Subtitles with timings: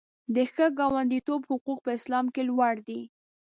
[0.35, 3.01] د ښه ګاونډیتوب حقوق په اسلام کې لوړ دي.